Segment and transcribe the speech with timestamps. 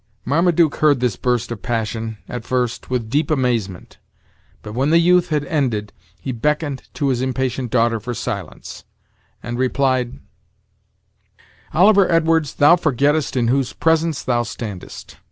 [0.25, 3.99] Marmaduke heard this burst of passion, at first, with deep amazement;
[4.63, 8.83] but when the youth had ended, he beckoned to his impatient daughter for silence,
[9.43, 10.19] and replied:
[11.71, 15.19] "Oliver Edwards, thou forgettest in whose presence thou standest.